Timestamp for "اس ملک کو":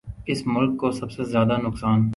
0.27-0.91